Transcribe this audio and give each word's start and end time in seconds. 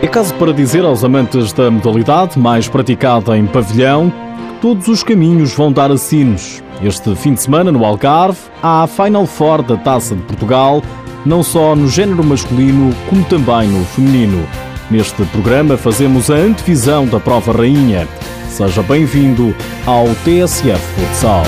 É 0.00 0.06
caso 0.06 0.32
para 0.34 0.52
dizer 0.52 0.84
aos 0.84 1.02
amantes 1.02 1.52
da 1.52 1.68
modalidade 1.72 2.38
mais 2.38 2.68
praticada 2.68 3.36
em 3.36 3.44
pavilhão 3.46 4.10
que 4.10 4.60
todos 4.60 4.86
os 4.86 5.02
caminhos 5.02 5.52
vão 5.52 5.72
dar 5.72 5.90
a. 5.90 6.62
Este 6.80 7.16
fim 7.16 7.34
de 7.34 7.42
semana, 7.42 7.72
no 7.72 7.84
Algarve, 7.84 8.38
há 8.62 8.84
a 8.84 8.86
Final 8.86 9.26
Four 9.26 9.62
da 9.62 9.76
Taça 9.76 10.14
de 10.14 10.22
Portugal, 10.22 10.84
não 11.26 11.42
só 11.42 11.74
no 11.74 11.88
género 11.88 12.22
masculino, 12.22 12.94
como 13.08 13.24
também 13.24 13.68
no 13.68 13.84
feminino. 13.86 14.46
Neste 14.88 15.24
programa 15.26 15.76
fazemos 15.76 16.30
a 16.30 16.34
antevisão 16.34 17.04
da 17.04 17.18
prova 17.18 17.52
rainha. 17.52 18.06
Seja 18.48 18.82
bem-vindo 18.84 19.52
ao 19.84 20.06
TSF 20.24 20.78
Futsal. 20.78 21.42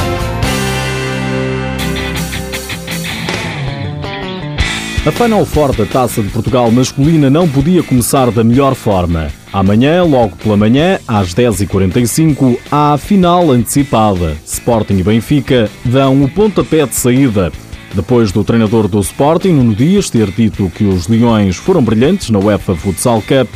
A 5.06 5.10
Final 5.10 5.46
Four 5.46 5.74
da 5.74 5.86
Taça 5.86 6.22
de 6.22 6.28
Portugal 6.28 6.70
masculina 6.70 7.30
não 7.30 7.48
podia 7.48 7.82
começar 7.82 8.30
da 8.30 8.44
melhor 8.44 8.74
forma. 8.74 9.28
Amanhã, 9.50 10.04
logo 10.04 10.36
pela 10.36 10.58
manhã, 10.58 11.00
às 11.08 11.34
10h45, 11.34 12.58
há 12.70 12.92
a 12.92 12.98
final 12.98 13.50
antecipada. 13.50 14.36
Sporting 14.44 14.98
e 14.98 15.02
Benfica 15.02 15.70
dão 15.86 16.22
o 16.22 16.28
pontapé 16.28 16.84
de 16.84 16.94
saída. 16.94 17.50
Depois 17.94 18.30
do 18.30 18.44
treinador 18.44 18.88
do 18.88 19.00
Sporting, 19.00 19.52
Nuno 19.52 19.74
Dias, 19.74 20.10
ter 20.10 20.30
dito 20.30 20.70
que 20.76 20.84
os 20.84 21.08
Leões 21.08 21.56
foram 21.56 21.82
brilhantes 21.82 22.28
na 22.28 22.38
UEFA 22.38 22.76
Futsal 22.76 23.22
Cup, 23.22 23.48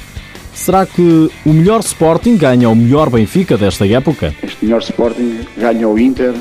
será 0.54 0.86
que 0.86 1.30
o 1.44 1.52
melhor 1.52 1.80
Sporting 1.80 2.38
ganha 2.38 2.70
o 2.70 2.74
melhor 2.74 3.10
Benfica 3.10 3.58
desta 3.58 3.86
época? 3.86 4.34
Este 4.42 4.64
melhor 4.64 4.80
Sporting 4.80 5.40
ganha 5.58 5.86
o 5.86 5.98
Inter, 5.98 6.32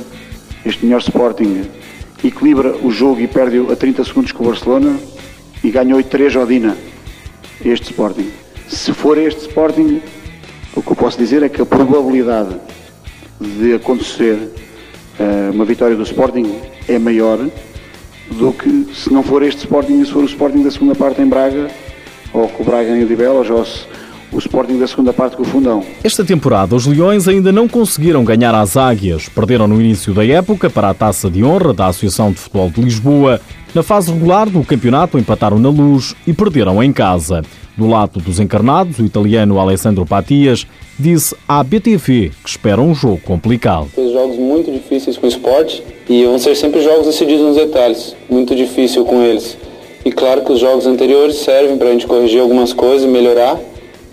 este 0.66 0.86
melhor 0.86 1.02
Sporting 1.02 1.83
equilibra 2.24 2.76
o 2.78 2.90
jogo 2.90 3.20
e 3.20 3.28
perde 3.28 3.60
a 3.72 3.76
30 3.76 4.04
segundos 4.04 4.32
com 4.32 4.44
o 4.44 4.48
Barcelona 4.48 4.98
e 5.64 5.70
ganha 5.70 5.96
8-3 5.96 6.40
ao 6.40 6.46
Dina. 6.46 6.78
Este 7.64 7.92
Sporting. 7.92 8.32
Se 8.68 8.94
for 8.94 9.18
este 9.18 9.42
Sporting, 9.42 10.02
o 10.76 10.82
que 10.82 10.92
eu 10.92 10.96
posso 10.96 11.18
dizer 11.18 11.44
é 11.44 11.50
que 11.50 11.62
a 11.62 11.66
probabilidade 11.66 12.56
de 13.40 13.74
acontecer 13.74 14.34
uh, 14.34 15.52
uma 15.54 15.66
vitória 15.66 15.96
do 15.96 16.04
Sporting 16.04 16.60
é 16.88 16.98
maior 16.98 17.40
do 18.32 18.52
que 18.54 18.94
se 18.94 19.12
não 19.12 19.22
for 19.22 19.44
este 19.44 19.60
Sporting 19.60 20.02
e 20.02 20.06
se 20.06 20.12
for 20.12 20.24
o 20.24 20.26
Sporting 20.26 20.64
da 20.64 20.72
segunda 20.72 20.96
parte 20.96 21.22
em 21.22 21.28
Braga 21.28 21.70
ou 22.34 22.48
com 22.48 22.64
o 22.64 22.66
Braga 22.66 22.90
em 22.90 23.04
Odivelas 23.04 23.50
ou 23.50 23.64
se 23.66 23.86
o 24.34 24.40
Sporting 24.40 24.80
da 24.80 24.88
segunda 24.88 25.14
parte 25.14 25.38
com 25.38 25.44
o 25.44 25.46
Fundão. 25.46 25.84
Esta 26.04 26.26
temporada, 26.26 26.76
os 26.76 26.86
Leões 26.86 27.28
ainda 27.28 27.52
não 27.52 27.68
conseguiram 27.68 28.24
ganhar 28.24 28.54
às 28.56 28.76
Águias. 28.76 29.30
Perderam 29.30 29.68
no 29.68 29.80
início 29.80 30.14
da 30.14 30.26
época 30.26 30.70
para 30.70 30.90
a 30.90 30.94
Taça 30.94 31.30
de 31.30 31.44
Honra 31.44 31.74
da 31.74 31.88
Associação 31.88 32.32
de 32.32 32.40
Futebol 32.40 32.70
de 32.70 32.82
Lisboa. 32.82 33.40
Na 33.74 33.84
fase 33.84 34.12
regular 34.12 34.50
do 34.50 34.64
campeonato, 34.64 35.18
empataram 35.18 35.60
na 35.60 35.70
luz 35.70 36.16
e 36.26 36.34
perderam 36.34 36.82
em 36.84 36.92
casa. 36.92 37.42
Do 37.76 37.88
lado 37.88 38.20
dos 38.20 38.40
encarnados, 38.40 39.00
o 39.00 39.06
italiano 39.06 39.60
Alessandro 39.60 40.06
Patias 40.06 40.68
disse 41.00 41.36
à 41.48 41.64
BTV 41.64 42.32
que 42.44 42.50
espera 42.50 42.80
um 42.80 42.94
jogo 42.94 43.20
complicado. 43.24 43.88
Os 43.98 44.12
jogos 44.12 44.38
muito 44.38 44.72
difíceis 44.72 45.18
com 45.18 45.26
o 45.26 45.30
esporte 45.30 45.84
e 46.08 46.24
vão 46.24 46.38
ser 46.38 46.56
sempre 46.56 46.84
jogos 46.84 47.08
decididos 47.08 47.42
nos 47.42 47.56
detalhes. 47.56 48.16
Muito 48.30 48.56
difícil 48.56 49.04
com 49.06 49.24
eles. 49.24 49.58
E 50.06 50.12
claro 50.12 50.44
que 50.44 50.52
os 50.52 50.60
jogos 50.60 50.86
anteriores 50.86 51.38
servem 51.38 51.78
para 51.78 51.88
a 51.88 51.92
gente 51.92 52.06
corrigir 52.06 52.42
algumas 52.42 52.74
coisas 52.74 53.08
e 53.08 53.12
melhorar 53.12 53.58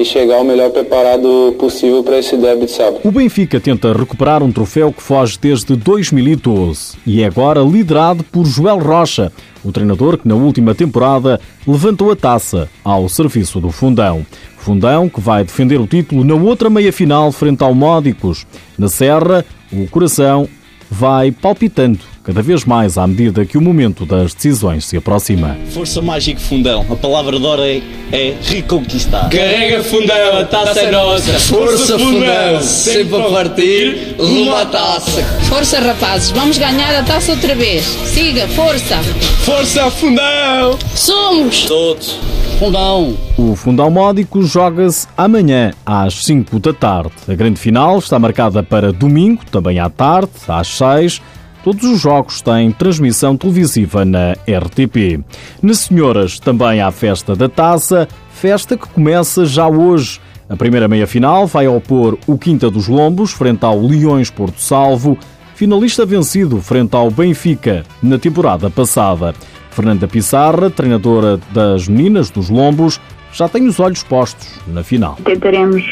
e 0.01 0.05
chegar 0.05 0.41
o 0.41 0.45
melhor 0.45 0.71
preparado 0.71 1.55
possível 1.59 2.03
para 2.03 2.19
esse 2.19 2.35
derby 2.35 2.65
de 2.65 2.73
sábado. 2.73 3.01
O 3.05 3.13
Benfica 3.13 3.61
tenta 3.61 3.93
recuperar 3.93 4.43
um 4.43 4.51
troféu 4.51 4.91
que 4.91 5.03
foge 5.03 5.39
desde 5.39 5.77
2012 5.77 6.97
e 7.07 7.23
é 7.23 7.27
agora 7.27 7.61
liderado 7.61 8.25
por 8.25 8.47
Joel 8.47 8.79
Rocha, 8.79 9.31
o 9.63 9.71
treinador 9.71 10.17
que 10.17 10.27
na 10.27 10.35
última 10.35 10.75
temporada 10.75 11.39
levantou 11.67 12.11
a 12.11 12.17
taça 12.17 12.67
ao 12.83 13.11
serviço 13.11 13.61
do 13.61 13.71
Fundão. 13.71 14.25
Fundão 14.57 15.07
que 15.07 15.21
vai 15.21 15.45
defender 15.45 15.79
o 15.79 15.87
título 15.87 16.25
na 16.25 16.35
outra 16.35 16.71
meia-final 16.71 17.31
frente 17.31 17.63
ao 17.63 17.75
Módicos. 17.75 18.47
Na 18.79 18.89
Serra, 18.89 19.45
o 19.71 19.87
coração 19.87 20.49
vai 20.91 21.31
palpitando 21.31 22.01
cada 22.25 22.43
vez 22.43 22.65
mais 22.65 22.99
à 22.99 23.07
medida 23.07 23.45
que 23.45 23.57
o 23.57 23.61
momento 23.61 24.05
das 24.05 24.35
decisões 24.35 24.85
se 24.85 24.97
aproxima. 24.97 25.57
Força 25.71 26.03
Mágico 26.03 26.41
Fundão, 26.41 26.85
a 26.91 26.97
palavra 26.97 27.39
de 27.39 27.47
hora 27.47 27.67
é, 27.67 27.83
é 28.13 28.37
reconquistar. 28.43 29.29
Carrega 29.31 29.83
Fundão, 29.83 30.39
a 30.39 30.45
taça 30.45 30.81
é 30.81 30.91
nossa. 30.91 31.33
Força 31.41 31.99
Fundão, 31.99 32.61
sempre 32.63 33.17
a 33.17 33.31
partir, 33.31 34.17
à 34.55 34.67
taça. 34.67 35.23
Força 35.49 35.81
rapazes, 35.81 36.31
vamos 36.31 36.59
ganhar 36.59 36.95
a 36.95 37.03
taça 37.03 37.33
outra 37.33 37.55
vez. 37.55 37.85
Siga, 37.85 38.47
força. 38.49 38.97
Força 39.45 39.91
Fundão. 39.91 40.79
Somos 40.95 41.65
todos. 41.65 42.19
Fundão. 42.59 43.17
O 43.43 43.57
Fundão 43.57 43.91
Módico 43.91 44.43
joga-se 44.43 45.09
amanhã 45.17 45.73
às 45.87 46.25
5 46.25 46.59
da 46.59 46.75
tarde. 46.75 47.13
A 47.27 47.35
grande 47.35 47.59
final 47.59 47.99
está 47.99 48.19
marcada 48.19 48.63
para 48.63 48.93
domingo, 48.93 49.47
também 49.51 49.79
à 49.79 49.89
tarde, 49.89 50.31
às 50.47 50.69
6 50.69 51.23
Todos 51.65 51.85
os 51.85 51.99
jogos 52.01 52.43
têm 52.43 52.71
transmissão 52.71 53.39
televisiva 53.39 54.05
na 54.05 54.33
RTP. 54.33 55.25
Nas 55.63 55.79
Senhoras 55.79 56.39
também 56.39 56.83
há 56.83 56.91
festa 56.91 57.35
da 57.35 57.49
taça, 57.49 58.07
festa 58.31 58.77
que 58.77 58.87
começa 58.89 59.47
já 59.47 59.67
hoje. 59.67 60.21
A 60.47 60.55
primeira 60.55 60.87
meia-final 60.87 61.47
vai 61.47 61.67
opor 61.67 62.19
o 62.27 62.37
Quinta 62.37 62.71
dos 62.71 62.89
Lombos 62.89 63.33
frente 63.33 63.65
ao 63.65 63.81
Leões 63.81 64.29
Porto 64.29 64.61
Salvo, 64.61 65.17
finalista 65.55 66.05
vencido 66.05 66.61
frente 66.61 66.95
ao 66.95 67.11
Benfica 67.11 67.85
na 68.03 68.19
temporada 68.19 68.69
passada. 68.69 69.35
Fernanda 69.71 70.07
Pissarra, 70.07 70.69
treinadora 70.69 71.41
das 71.55 71.89
meninas 71.89 72.29
dos 72.29 72.51
Lombos, 72.51 73.01
já 73.33 73.49
tem 73.49 73.67
os 73.67 73.79
olhos 73.81 74.03
postos 74.03 74.59
na 74.67 74.83
final. 74.83 75.17
Tentaremos 75.25 75.85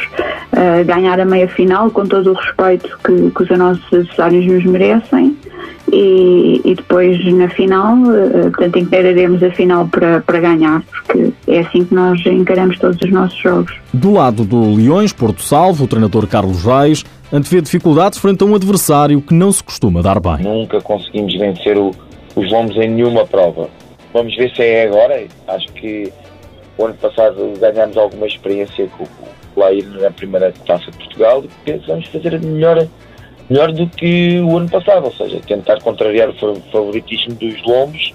uh, 0.53 0.85
ganhar 0.85 1.21
a 1.21 1.25
meia-final 1.25 1.91
com 1.91 2.05
todo 2.07 2.33
o 2.33 2.35
respeito 2.35 2.99
que, 3.05 3.31
que 3.31 3.43
os 3.43 3.59
nossos 3.59 3.85
adversários 3.93 4.47
nos 4.47 4.65
merecem 4.65 5.37
e, 5.93 6.61
e 6.65 6.75
depois 6.75 7.25
na 7.33 7.49
final, 7.49 7.97
uh, 7.97 8.51
portanto, 8.51 8.79
encararemos 8.79 9.43
a 9.43 9.51
final 9.51 9.89
para, 9.89 10.21
para 10.21 10.41
ganhar, 10.41 10.83
porque 10.83 11.33
é 11.47 11.61
assim 11.61 11.85
que 11.85 11.95
nós 11.95 12.25
encaramos 12.27 12.79
todos 12.79 13.01
os 13.01 13.11
nossos 13.11 13.39
jogos. 13.39 13.75
Do 13.93 14.13
lado 14.13 14.45
do 14.45 14.75
Leões, 14.75 15.13
Porto 15.13 15.43
Salvo, 15.43 15.85
o 15.85 15.89
treinador 15.89 16.27
Carlos 16.27 16.65
Reis 16.65 17.05
antevê 17.33 17.61
dificuldades 17.61 18.19
frente 18.19 18.43
a 18.43 18.47
um 18.47 18.55
adversário 18.55 19.21
que 19.21 19.35
não 19.35 19.53
se 19.53 19.63
costuma 19.63 20.03
dar 20.03 20.21
bem. 20.21 20.39
Nunca 20.43 20.81
conseguimos 20.81 21.35
vencer 21.37 21.77
o, 21.77 21.91
os 22.35 22.51
lombos 22.51 22.77
em 22.77 22.91
nenhuma 22.91 23.27
prova. 23.27 23.69
Vamos 24.13 24.35
ver 24.37 24.51
se 24.55 24.63
é 24.63 24.87
agora. 24.87 25.25
Acho 25.49 25.73
que 25.75 26.13
o 26.79 26.87
ano 26.87 26.95
passado 26.95 27.53
ganhámos 27.61 27.97
alguma 27.97 28.27
experiência 28.27 28.89
com 28.97 29.05
o 29.05 29.61
Lair 29.61 29.85
na 30.01 30.11
primeira 30.11 30.53
taça 30.67 30.91
de 30.91 30.97
Portugal 30.97 31.45
e 31.45 31.49
pensamos 31.65 32.07
fazer 32.07 32.41
melhor 32.41 32.87
melhor 33.51 33.73
do 33.73 33.87
que 33.87 34.41
o 34.41 34.57
ano 34.57 34.69
passado, 34.69 35.05
ou 35.07 35.13
seja, 35.13 35.41
tentar 35.47 35.81
contrariar 35.81 36.29
o 36.29 36.61
favoritismo 36.71 37.35
dos 37.35 37.63
lombos 37.63 38.13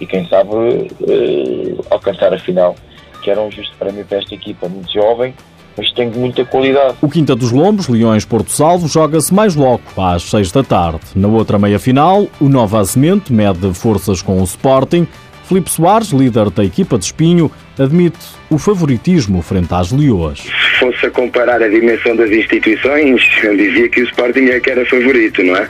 e 0.00 0.06
quem 0.06 0.26
sabe 0.26 0.50
uh, 0.50 1.84
alcançar 1.90 2.34
a 2.34 2.38
final, 2.38 2.74
que 3.22 3.30
era 3.30 3.40
um 3.40 3.50
justo 3.50 3.74
prémio 3.78 4.04
para 4.04 4.18
esta 4.18 4.34
equipa 4.34 4.68
muito 4.68 4.92
jovem, 4.92 5.32
mas 5.76 5.92
tem 5.92 6.10
muita 6.10 6.44
qualidade. 6.44 6.96
O 7.00 7.08
Quinta 7.08 7.34
dos 7.34 7.52
Lombos, 7.52 7.88
Leões 7.88 8.24
Porto 8.24 8.50
Salvo, 8.50 8.88
joga-se 8.88 9.32
mais 9.32 9.54
logo, 9.54 9.82
às 9.96 10.24
6 10.24 10.50
da 10.50 10.62
tarde. 10.62 11.00
Na 11.14 11.28
outra 11.28 11.58
meia-final, 11.58 12.26
o 12.40 12.48
Nova 12.48 12.84
Semente 12.84 13.32
mede 13.32 13.72
forças 13.72 14.20
com 14.20 14.40
o 14.40 14.44
Sporting. 14.44 15.06
Filipe 15.44 15.70
Soares, 15.70 16.10
líder 16.10 16.50
da 16.50 16.64
equipa 16.64 16.98
de 16.98 17.04
Espinho, 17.04 17.50
admite 17.78 18.18
o 18.50 18.58
favoritismo 18.58 19.42
frente 19.42 19.72
às 19.72 19.92
Leoas. 19.92 20.40
Se 20.40 20.78
fosse 20.78 21.06
a 21.06 21.10
comparar 21.10 21.62
a 21.62 21.68
dimensão 21.68 22.14
das 22.16 22.30
instituições, 22.30 23.22
eu 23.42 23.56
dizia 23.56 23.88
que 23.88 24.00
o 24.00 24.04
Sporting 24.04 24.46
é 24.46 24.60
que 24.60 24.70
era 24.70 24.84
favorito, 24.86 25.42
não 25.42 25.56
é? 25.56 25.68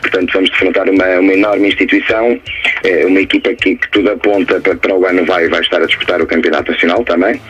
Portanto, 0.00 0.32
vamos 0.32 0.50
defrontar 0.50 0.88
uma, 0.88 1.06
uma 1.20 1.32
enorme 1.32 1.68
instituição, 1.68 2.40
é, 2.84 3.06
uma 3.06 3.20
equipa 3.20 3.52
que, 3.54 3.76
que, 3.76 3.90
tudo 3.90 4.10
aponta 4.10 4.60
para, 4.60 4.76
para 4.76 4.94
o 4.94 5.06
ano 5.06 5.24
vai, 5.24 5.48
vai 5.48 5.60
estar 5.60 5.82
a 5.82 5.86
disputar 5.86 6.20
o 6.20 6.26
Campeonato 6.26 6.70
Nacional 6.70 7.02
também, 7.04 7.40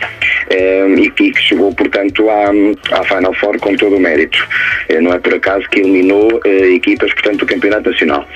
é, 0.49 0.87
e 0.89 1.11
que, 1.11 1.32
que, 1.32 1.41
chegou, 1.41 1.75
portanto, 1.75 2.29
à, 2.31 2.50
à 2.99 3.05
Final 3.05 3.35
Four 3.35 3.58
com 3.58 3.75
todo 3.76 3.97
o 3.97 4.00
mérito. 4.00 4.38
É, 4.88 5.00
não 5.00 5.12
é 5.12 5.19
por 5.19 5.35
acaso 5.35 5.69
que 5.70 5.81
eliminou 5.81 6.41
é, 6.44 6.75
equipas, 6.75 7.12
portanto, 7.12 7.38
do 7.38 7.47
Campeonato 7.47 7.91
Nacional. 7.91 8.26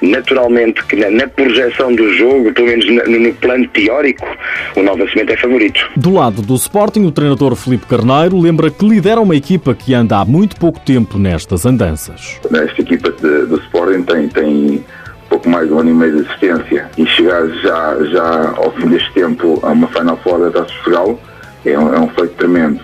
Naturalmente, 0.00 0.82
que 0.84 0.96
na, 0.96 1.10
na 1.10 1.28
projeção 1.28 1.94
do 1.94 2.12
jogo, 2.14 2.52
pelo 2.52 2.68
menos 2.68 2.86
no, 2.86 3.18
no 3.20 3.34
plano 3.34 3.68
teórico, 3.68 4.26
o 4.74 4.82
Nova 4.82 5.06
Cimento 5.10 5.32
é 5.32 5.36
favorito. 5.36 5.90
Do 5.96 6.12
lado 6.12 6.40
do 6.40 6.54
Sporting, 6.54 7.04
o 7.04 7.12
treinador 7.12 7.54
Felipe 7.54 7.86
Carneiro 7.86 8.38
lembra 8.40 8.70
que 8.70 8.86
lidera 8.86 9.20
uma 9.20 9.36
equipa 9.36 9.74
que 9.74 9.92
anda 9.92 10.18
há 10.18 10.24
muito 10.24 10.56
pouco 10.56 10.80
tempo 10.80 11.18
nestas 11.18 11.66
andanças. 11.66 12.40
Esta 12.44 12.80
equipa 12.80 13.10
de, 13.10 13.46
do 13.46 13.56
Sporting 13.56 14.02
tem, 14.02 14.28
tem 14.28 14.84
pouco 15.28 15.48
mais 15.48 15.68
de 15.68 15.74
um 15.74 15.80
ano 15.80 15.90
e 15.90 15.94
meio 15.94 16.12
de 16.12 16.18
existência 16.20 16.90
e 16.96 17.06
chegar 17.06 17.46
já, 17.62 17.96
já 18.04 18.54
ao 18.56 18.72
fim 18.72 18.88
deste 18.88 19.12
tempo 19.12 19.60
a 19.62 19.70
uma 19.70 19.88
Final 19.88 20.16
Four 20.18 20.40
da 20.40 20.50
Taça 20.50 20.72
Portugal 20.74 21.20
é 21.64 21.78
um, 21.78 21.94
é 21.94 21.98
um 21.98 22.08
feito 22.08 22.34
tremendo. 22.34 22.80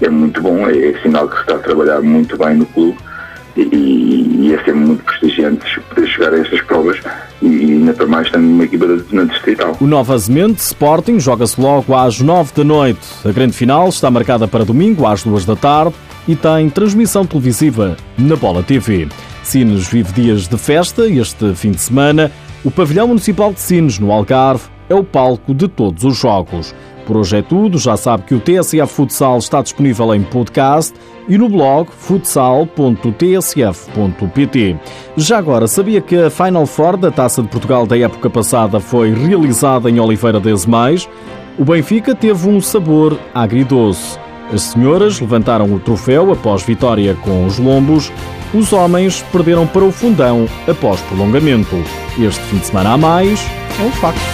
É 0.00 0.08
muito 0.08 0.40
bom, 0.42 0.68
é, 0.68 0.76
é 0.76 1.00
sinal 1.02 1.28
que 1.28 1.40
está 1.40 1.54
a 1.54 1.58
trabalhar 1.58 2.00
muito 2.02 2.36
bem 2.36 2.56
no 2.56 2.66
clube 2.66 2.98
e, 3.56 3.62
e 4.40 4.52
é 4.52 4.56
sempre 4.58 4.74
muito 4.74 5.04
prestigiante 5.04 5.80
poder 5.80 6.06
chegar 6.08 6.34
a 6.34 6.38
estas 6.38 6.60
provas 6.62 7.00
e 7.40 7.46
ainda 7.46 7.92
para 7.92 8.06
mais 8.06 8.26
estando 8.26 8.44
numa 8.44 8.64
equipa 8.64 8.86
na 9.12 9.24
distrital. 9.24 9.76
O 9.80 9.86
Nova 9.86 10.18
Semente 10.18 10.60
Sporting 10.60 11.20
joga-se 11.20 11.60
logo 11.60 11.94
às 11.94 12.20
9 12.20 12.52
da 12.56 12.64
noite. 12.64 13.06
A 13.24 13.30
grande 13.30 13.52
final 13.52 13.88
está 13.88 14.10
marcada 14.10 14.48
para 14.48 14.64
domingo 14.64 15.06
às 15.06 15.22
2 15.22 15.44
da 15.44 15.54
tarde 15.54 15.94
e 16.26 16.34
tem 16.34 16.68
transmissão 16.70 17.24
televisiva 17.24 17.96
na 18.18 18.34
Bola 18.34 18.62
TV. 18.62 19.08
Sines 19.48 19.88
vive 19.88 20.12
dias 20.12 20.48
de 20.48 20.56
festa 20.56 21.06
este 21.06 21.54
fim 21.54 21.72
de 21.72 21.80
semana. 21.80 22.32
O 22.64 22.70
Pavilhão 22.70 23.08
Municipal 23.08 23.52
de 23.52 23.60
Sines, 23.60 23.98
no 23.98 24.10
Algarve, 24.10 24.64
é 24.88 24.94
o 24.94 25.04
palco 25.04 25.54
de 25.54 25.68
todos 25.68 26.04
os 26.04 26.16
jogos. 26.16 26.74
Por 27.06 27.16
hoje 27.16 27.36
é 27.36 27.42
tudo. 27.42 27.78
Já 27.78 27.96
sabe 27.96 28.24
que 28.24 28.34
o 28.34 28.40
TSF 28.40 28.86
Futsal 28.86 29.38
está 29.38 29.62
disponível 29.62 30.14
em 30.14 30.22
podcast 30.22 30.94
e 31.28 31.36
no 31.36 31.48
blog 31.48 31.88
futsal.tsf.pt. 31.90 34.76
Já 35.16 35.38
agora, 35.38 35.66
sabia 35.66 36.00
que 36.00 36.16
a 36.16 36.30
Final 36.30 36.66
Four 36.66 36.96
da 36.96 37.10
Taça 37.10 37.42
de 37.42 37.48
Portugal 37.48 37.86
da 37.86 37.98
época 37.98 38.30
passada 38.30 38.80
foi 38.80 39.12
realizada 39.12 39.90
em 39.90 40.00
Oliveira 40.00 40.40
das 40.40 40.66
Mães? 40.66 41.08
O 41.58 41.64
Benfica 41.64 42.14
teve 42.14 42.48
um 42.48 42.60
sabor 42.60 43.18
agridoce. 43.34 44.18
As 44.52 44.62
senhoras 44.62 45.20
levantaram 45.20 45.72
o 45.72 45.80
troféu 45.80 46.32
após 46.32 46.62
vitória 46.62 47.14
com 47.22 47.46
os 47.46 47.58
lombos. 47.58 48.12
Os 48.52 48.72
homens 48.72 49.22
perderam 49.32 49.66
para 49.66 49.84
o 49.84 49.92
fundão 49.92 50.48
após 50.68 51.00
prolongamento. 51.02 51.76
Este 52.18 52.42
fim 52.44 52.58
de 52.58 52.66
semana 52.66 52.92
a 52.92 52.96
mais 52.96 53.40
é 53.80 53.82
um 53.82 53.90
facto. 53.92 54.33